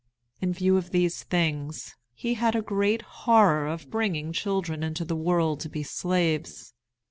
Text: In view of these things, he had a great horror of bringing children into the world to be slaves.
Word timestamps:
In 0.39 0.51
view 0.51 0.77
of 0.77 0.89
these 0.89 1.21
things, 1.21 1.95
he 2.15 2.33
had 2.33 2.55
a 2.55 2.63
great 2.63 3.03
horror 3.03 3.67
of 3.67 3.91
bringing 3.91 4.33
children 4.33 4.81
into 4.81 5.05
the 5.05 5.15
world 5.15 5.59
to 5.59 5.69
be 5.69 5.83
slaves. 5.83 6.73